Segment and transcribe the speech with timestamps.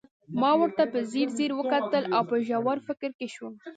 [0.41, 3.53] ما ورته په ځیر ځير وکتل او په ژور فکر کې شوم